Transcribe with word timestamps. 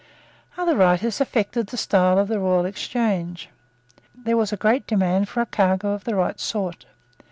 Other 0.57 0.75
writers 0.75 1.21
affected 1.21 1.67
the 1.67 1.77
style 1.77 2.17
of 2.17 2.27
the 2.27 2.39
Royal 2.39 2.65
Exchange. 2.65 3.49
There 4.15 4.35
was 4.35 4.51
a 4.51 4.57
great 4.57 4.87
demand 4.87 5.29
for 5.29 5.41
a 5.41 5.45
cargo 5.45 5.91
of 5.91 6.05
the 6.05 6.15
right 6.15 6.39
sort. 6.39 6.87